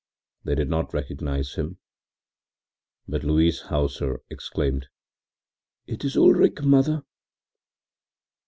They 0.43 0.55
did 0.55 0.67
not 0.67 0.95
recognize 0.95 1.53
him, 1.53 1.77
but 3.07 3.23
Louise 3.23 3.61
Hauser 3.69 4.21
exclaimed: 4.31 4.87
“It 5.85 6.03
is 6.03 6.17
Ulrich, 6.17 6.63
mother. 6.63 7.03